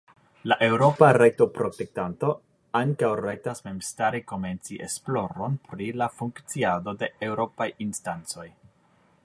La 0.51 0.55
Eŭropa 0.67 1.09
Rajtoprotektanto 1.17 2.31
ankaŭ 2.79 3.11
rajtas 3.19 3.61
memstare 3.67 4.21
komenci 4.33 4.81
esploron 4.87 5.59
pri 5.73 5.91
la 6.03 6.11
funkciado 6.21 6.95
de 7.03 7.11
Eŭropaj 7.29 7.69
instancoj. 7.87 8.47